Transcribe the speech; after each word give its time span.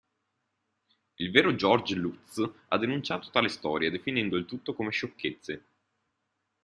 Il 1.19 1.29
vero 1.29 1.53
George 1.53 1.93
Lutz 1.93 2.41
ha 2.69 2.77
denunciato 2.79 3.29
tale 3.29 3.49
storia, 3.49 3.91
definendo 3.91 4.35
il 4.35 4.45
tutto 4.45 4.73
come 4.73 4.89
"sciocchezze". 4.89 5.63